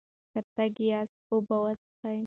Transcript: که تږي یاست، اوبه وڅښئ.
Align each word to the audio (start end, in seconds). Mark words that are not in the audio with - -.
که 0.33 0.39
تږي 0.55 0.85
یاست، 0.91 1.17
اوبه 1.31 1.55
وڅښئ. 1.63 2.19